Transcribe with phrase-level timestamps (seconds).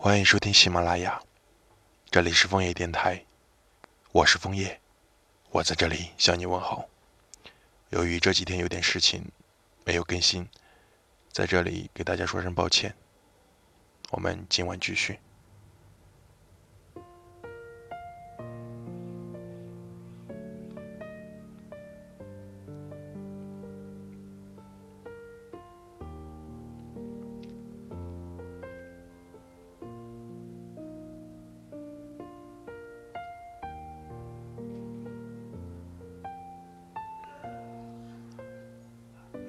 [0.00, 1.20] 欢迎收听喜马拉雅，
[2.08, 3.24] 这里是枫叶电台，
[4.12, 4.80] 我是枫叶，
[5.50, 6.88] 我在这里向你问好。
[7.90, 9.24] 由于这几天有点事情，
[9.84, 10.48] 没有更新，
[11.32, 12.94] 在这里给大家说声抱歉。
[14.10, 15.18] 我们今晚继续。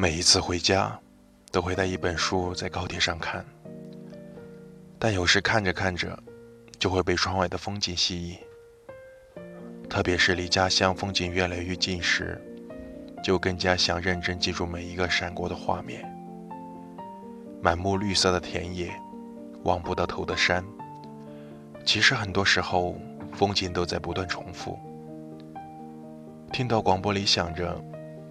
[0.00, 0.96] 每一次回家，
[1.50, 3.44] 都会带一本书在高铁上看，
[4.96, 6.16] 但有时看着看着，
[6.78, 8.38] 就会被窗外的风景吸引。
[9.90, 12.40] 特别是离家乡风景越来越近时，
[13.24, 16.08] 就更加想认真记住每一个闪过的画面。
[17.60, 18.92] 满目绿色的田野，
[19.64, 20.64] 望不到头的山，
[21.84, 22.96] 其实很多时候
[23.32, 24.78] 风景都在不断重复。
[26.52, 27.84] 听到广播里响着。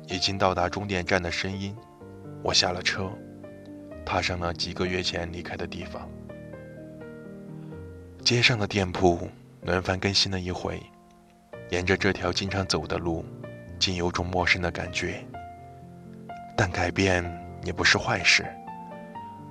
[0.08, 1.76] 已经到达终点站的声音，
[2.42, 3.12] 我下了车，
[4.06, 6.10] 踏上了几个月前离开的地方。
[8.24, 9.30] 街上的店铺
[9.62, 10.82] 轮番更新了一回，
[11.70, 13.26] 沿着这条经常走的路，
[13.78, 15.26] 竟有种陌生的感觉。
[16.56, 17.24] 但改变
[17.64, 18.46] 也不是坏事，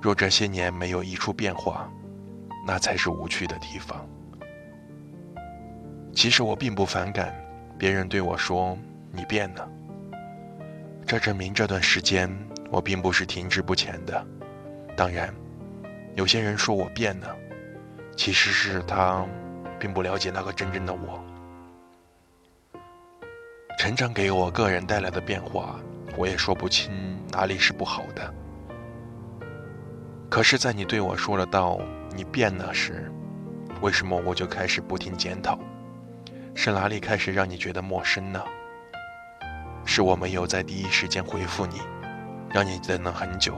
[0.01, 1.87] 若这些年没有一处变化，
[2.65, 4.07] 那才是无趣的地方。
[6.13, 7.33] 其实我并不反感
[7.77, 8.75] 别人对我说
[9.13, 9.69] ：“你变了。”
[11.07, 12.29] 这证明这段时间
[12.69, 14.27] 我并不是停滞不前的。
[14.93, 15.33] 当然，
[16.15, 17.33] 有些人说我变了，
[18.17, 19.25] 其实是他
[19.79, 21.23] 并不了解那个真正的我。
[23.79, 25.79] 成长给我个人带来的变化，
[26.17, 28.33] 我也说不清哪里是不好的。
[30.29, 31.79] 可是，在你对我说了道
[32.13, 33.09] “你变了”时，
[33.79, 35.57] 为什么我就开始不停检讨？
[36.53, 38.43] 是哪里开始让你觉得陌生呢？
[39.97, 41.81] 是我没有在第一时间回复你，
[42.51, 43.53] 让你等了很久；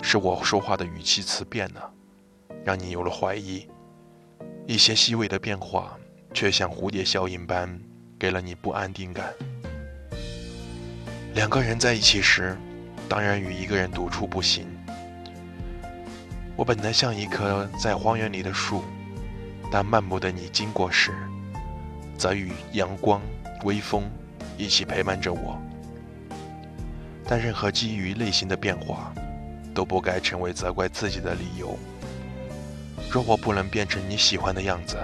[0.00, 1.92] 是我说话的语气词变了，
[2.64, 3.68] 让你有了怀疑。
[4.66, 5.98] 一些细微的变化，
[6.32, 7.78] 却像蝴蝶效应般
[8.18, 9.34] 给了你不安定感。
[11.34, 12.56] 两个人在一起时，
[13.06, 14.66] 当然与一个人独处不行。
[16.56, 18.82] 我本来像一棵在荒原里的树，
[19.70, 21.12] 但漫步的你经过时，
[22.16, 23.20] 则与阳光、
[23.64, 24.10] 微风。
[24.56, 25.60] 一起陪伴着我，
[27.26, 29.12] 但任何基于内心的变化，
[29.74, 31.76] 都不该成为责怪自己的理由。
[33.10, 34.96] 若我不能变成你喜欢的样子，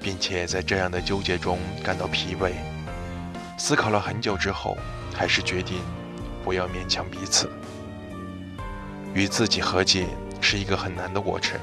[0.00, 2.52] 并且在这样的纠结中感到疲惫，
[3.58, 4.76] 思考了很久之后，
[5.14, 5.78] 还是决定
[6.42, 7.50] 不要勉强彼此。
[9.14, 10.06] 与自己和解
[10.40, 11.60] 是一个很难的过程，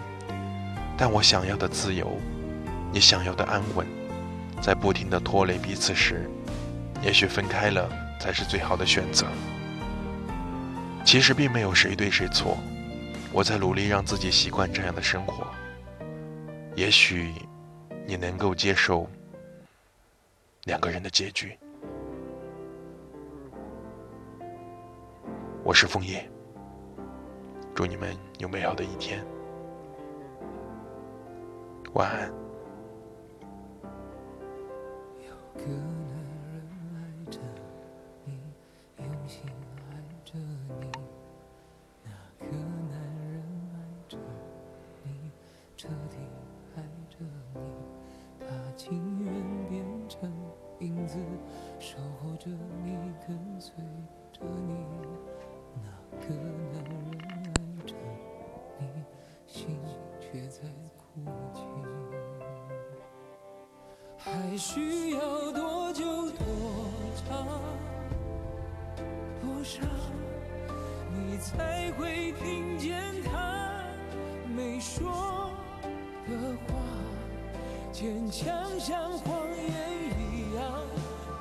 [0.95, 2.17] 但我想要的自由，
[2.91, 3.85] 你想要的安稳，
[4.61, 6.29] 在不停的拖累彼此时。
[7.01, 7.89] 也许分开了
[8.19, 9.25] 才是最好的选择。
[11.05, 12.57] 其实并没有谁对谁错，
[13.31, 15.47] 我在努力让自己习惯这样的生活。
[16.75, 17.33] 也许
[18.05, 19.09] 你能够接受
[20.65, 21.57] 两个人的结局。
[25.63, 26.29] 我是枫叶，
[27.73, 29.25] 祝你们有美好的一天，
[31.93, 32.31] 晚安。
[64.59, 65.19] 需要
[65.53, 66.45] 多久多
[67.15, 67.47] 长
[69.41, 69.79] 多少，
[71.15, 73.81] 你才会听见他
[74.53, 75.49] 没说
[76.27, 76.35] 的
[76.67, 76.75] 话？
[77.93, 79.73] 坚强像谎言
[80.33, 80.69] 一样，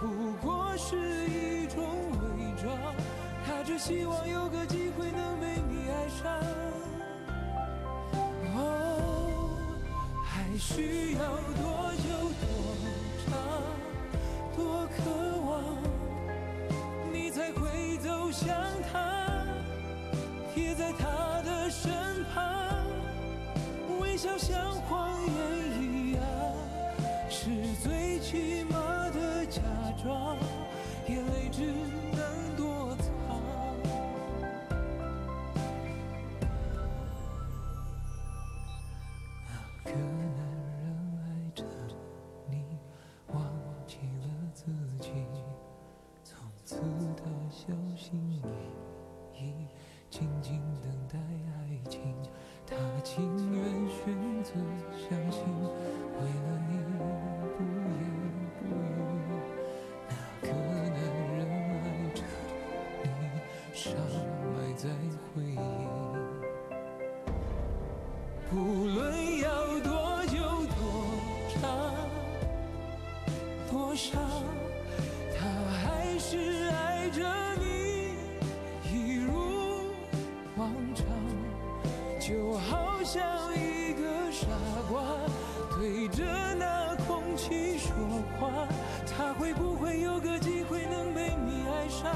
[0.01, 0.07] 不
[0.41, 0.57] 过。
[0.81, 0.97] 是
[1.29, 2.73] 一种伪装，
[3.45, 6.33] 他只希望有个机会能被你爱上。
[8.55, 9.51] 哦，
[10.25, 12.09] 还需要多久
[12.41, 12.47] 多，
[14.57, 15.03] 多渴
[15.47, 15.65] 望，
[47.59, 48.41] 小心翼
[49.35, 49.67] 翼，
[50.09, 52.15] 静静等待爱情。
[52.65, 54.15] 他情愿选
[54.45, 54.53] 择
[54.97, 56.73] 相信，为了你
[57.59, 57.59] 不
[57.99, 58.01] 言
[58.61, 58.71] 不语。
[60.09, 60.11] 那
[60.47, 60.99] 个男
[61.37, 61.39] 人
[61.83, 61.85] 爱
[62.15, 62.23] 着
[63.03, 63.11] 你，
[63.75, 63.87] 伤
[91.89, 92.13] 上？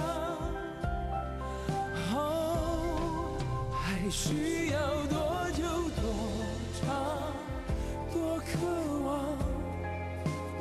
[2.14, 3.36] 哦，
[3.72, 5.62] 还需要多久
[5.96, 6.04] 多
[6.80, 6.84] 长
[8.12, 8.50] 多渴
[9.04, 9.10] 望，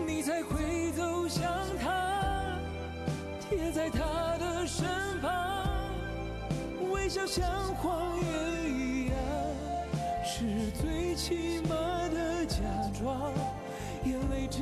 [0.07, 2.57] 你才会走向他，
[3.41, 4.87] 贴在他的身
[5.21, 5.67] 旁，
[6.91, 9.15] 微笑像谎言一样，
[10.23, 11.75] 是最起码
[12.09, 12.55] 的假
[12.97, 13.31] 装，
[14.05, 14.61] 眼泪只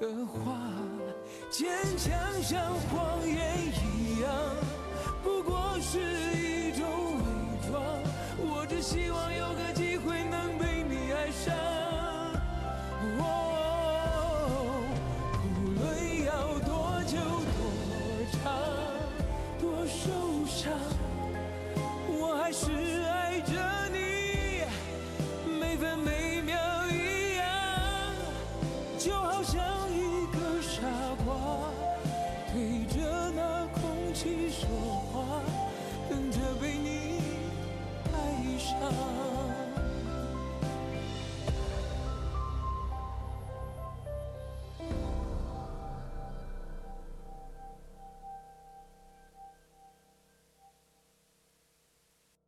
[0.00, 0.56] 的话，
[1.50, 1.68] 坚
[1.98, 2.58] 强像
[2.88, 3.36] 谎言
[3.84, 4.32] 一样，
[5.22, 6.82] 不过是一种
[7.18, 7.22] 伪
[7.68, 7.82] 装。
[8.38, 11.54] 我只希望有个机会能被你爱上。
[13.18, 14.88] 哦，
[15.44, 17.18] 无论要多久、
[17.58, 17.60] 多
[18.40, 18.40] 长、
[19.60, 20.08] 多受
[20.46, 20.72] 伤。